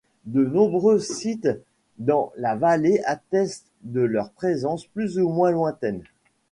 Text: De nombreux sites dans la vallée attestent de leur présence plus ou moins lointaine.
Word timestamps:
De 0.25 0.43
nombreux 0.43 0.97
sites 0.97 1.47
dans 1.99 2.33
la 2.35 2.55
vallée 2.55 3.01
attestent 3.05 3.69
de 3.83 4.01
leur 4.01 4.31
présence 4.31 4.87
plus 4.87 5.19
ou 5.19 5.29
moins 5.29 5.51
lointaine. 5.51 6.01